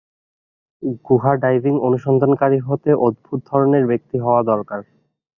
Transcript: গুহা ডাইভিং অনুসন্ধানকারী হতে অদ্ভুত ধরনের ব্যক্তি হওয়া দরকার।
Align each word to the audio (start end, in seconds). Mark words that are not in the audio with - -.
গুহা 1.05 1.31
ডাইভিং 1.41 1.73
অনুসন্ধানকারী 1.87 2.59
হতে 2.59 2.89
অদ্ভুত 3.07 3.39
ধরনের 3.49 3.83
ব্যক্তি 3.87 4.17
হওয়া 4.19 4.41
দরকার। 4.43 4.79